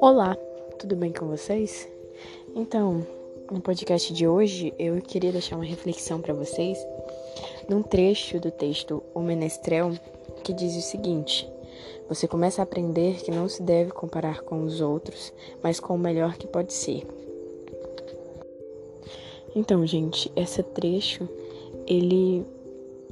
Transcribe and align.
Olá, 0.00 0.36
tudo 0.78 0.94
bem 0.94 1.12
com 1.12 1.26
vocês? 1.26 1.88
Então, 2.54 3.06
no 3.50 3.60
podcast 3.60 4.12
de 4.12 4.28
hoje, 4.28 4.74
eu 4.78 5.00
queria 5.00 5.32
deixar 5.32 5.56
uma 5.56 5.64
reflexão 5.64 6.20
para 6.20 6.34
vocês 6.34 6.78
num 7.68 7.82
trecho 7.82 8.38
do 8.38 8.50
texto 8.50 9.02
O 9.14 9.20
Menestrel 9.20 9.92
que 10.44 10.52
diz 10.52 10.76
o 10.76 10.82
seguinte: 10.82 11.48
Você 12.08 12.28
começa 12.28 12.60
a 12.60 12.64
aprender 12.64 13.16
que 13.22 13.30
não 13.30 13.48
se 13.48 13.62
deve 13.62 13.90
comparar 13.90 14.42
com 14.42 14.64
os 14.64 14.80
outros, 14.80 15.32
mas 15.62 15.80
com 15.80 15.94
o 15.94 15.98
melhor 15.98 16.36
que 16.36 16.46
pode 16.46 16.74
ser. 16.74 17.06
Então, 19.56 19.86
gente, 19.86 20.30
esse 20.36 20.62
trecho 20.62 21.28
ele 21.86 22.44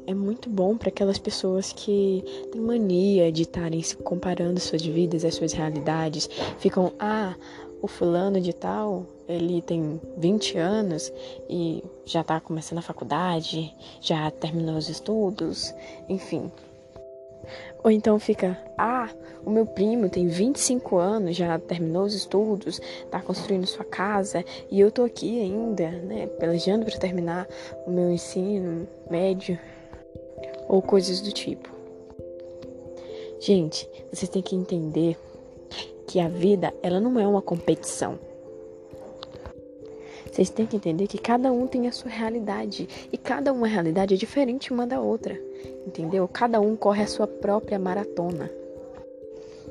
é 0.07 0.15
muito 0.15 0.49
bom 0.49 0.77
para 0.77 0.89
aquelas 0.89 1.19
pessoas 1.19 1.73
que 1.73 2.25
têm 2.53 2.61
mania 2.61 3.33
de 3.33 3.43
estarem 3.43 3.83
se 3.83 3.97
comparando 3.97 4.61
suas 4.61 4.85
vidas, 4.85 5.25
as 5.25 5.35
suas 5.35 5.53
realidades. 5.53 6.29
Ficam, 6.59 6.93
ah, 6.99 7.35
o 7.83 7.89
fulano 7.89 8.41
de 8.41 8.53
tal, 8.53 9.05
ele 9.29 9.61
tem 9.61 10.01
20 10.17 10.59
anos 10.59 11.13
e 11.49 11.83
já 12.05 12.21
está 12.21 12.41
começando 12.41 12.79
a 12.79 12.83
faculdade, 12.83 13.75
já 14.01 14.31
terminou 14.31 14.77
os 14.77 14.89
estudos, 14.89 15.75
enfim. 16.09 16.51
Ou 17.85 17.91
então 17.91 18.19
fica, 18.19 18.59
ah, 18.79 19.09
o 19.45 19.51
meu 19.51 19.67
primo 19.67 20.09
tem 20.09 20.27
25 20.27 20.97
anos, 20.97 21.37
já 21.37 21.59
terminou 21.59 22.05
os 22.05 22.15
estudos, 22.15 22.81
está 23.05 23.21
construindo 23.21 23.67
sua 23.67 23.85
casa 23.85 24.45
e 24.71 24.81
eu 24.81 24.91
tô 24.91 25.05
aqui 25.05 25.41
ainda, 25.41 25.91
né, 25.91 26.27
pelejando 26.27 26.85
para 26.85 26.99
terminar 26.99 27.47
o 27.87 27.91
meu 27.91 28.11
ensino 28.11 28.89
médio 29.09 29.59
ou 30.69 30.83
coisas 30.83 31.21
do 31.21 31.33
tipo. 31.33 31.71
Gente, 33.41 33.89
vocês 34.13 34.29
têm 34.29 34.43
que 34.43 34.57
entender 34.57 35.17
que 36.07 36.21
a 36.21 36.29
vida, 36.29 36.73
ela 36.83 37.01
não 37.01 37.19
é 37.19 37.27
uma 37.27 37.43
competição. 37.43 38.19
Vocês 40.31 40.51
têm 40.51 40.67
que 40.67 40.77
entender 40.77 41.07
que 41.07 41.19
cada 41.19 41.51
um 41.51 41.67
tem 41.67 41.89
a 41.89 41.93
sua 41.93 42.11
realidade 42.11 42.89
e 43.11 43.17
cada 43.17 43.53
uma 43.53 43.67
realidade 43.67 44.15
é 44.15 44.17
diferente 44.17 44.73
uma 44.73 44.87
da 44.87 45.01
outra, 45.01 45.41
entendeu? 45.87 46.29
Cada 46.29 46.61
um 46.61 46.77
corre 46.77 47.03
a 47.03 47.07
sua 47.07 47.27
própria 47.27 47.79
maratona. 47.79 48.51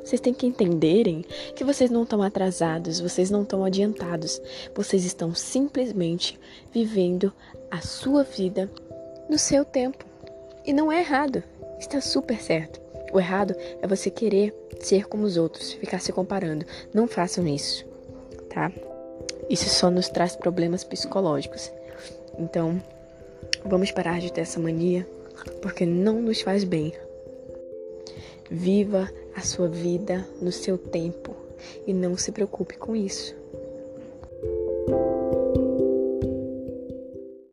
Vocês 0.04 0.22
têm 0.22 0.34
que 0.34 0.46
entenderem 0.46 1.26
que 1.56 1.64
vocês 1.64 1.90
não 1.90 2.04
estão 2.04 2.22
atrasados, 2.22 3.00
vocês 3.00 3.32
não 3.32 3.42
estão 3.42 3.64
adiantados, 3.64 4.42
vocês 4.76 5.04
estão 5.04 5.34
simplesmente 5.34 6.40
vivendo 6.72 7.34
a 7.72 7.82
sua 7.82 8.24
vida 8.24 8.70
no 9.28 9.38
seu 9.40 9.66
tempo. 9.66 10.15
E 10.66 10.74
não 10.74 10.92
é 10.92 11.00
errado, 11.00 11.44
está 11.80 12.02
super 12.02 12.42
certo. 12.42 12.82
O 13.14 13.20
errado 13.20 13.56
é 13.82 13.88
você 13.88 14.10
querer 14.10 14.54
ser 14.80 15.08
como 15.08 15.24
os 15.24 15.38
outros, 15.38 15.74
ficar 15.74 16.00
se 16.00 16.12
comparando. 16.12 16.66
Não 16.94 17.08
façam 17.08 17.48
isso, 17.48 17.86
tá? 18.50 18.72
Isso 19.50 19.70
só 19.70 19.92
nos 19.92 20.10
traz 20.10 20.36
problemas 20.36 20.84
psicológicos. 20.84 21.72
Então, 22.40 22.82
vamos 23.64 23.92
parar 23.92 24.20
de 24.20 24.34
ter 24.34 24.42
essa 24.42 24.60
mania, 24.60 25.08
porque 25.62 25.86
não 25.86 26.22
nos 26.22 26.42
faz 26.42 26.64
bem. 26.64 26.94
Viva 28.50 29.10
a 29.36 29.42
sua 29.42 29.68
vida 29.68 30.28
no 30.42 30.52
seu 30.52 30.78
tempo 30.78 31.36
e 31.86 31.94
não 31.94 32.18
se 32.18 32.32
preocupe 32.32 32.78
com 32.78 32.96
isso. 32.96 33.36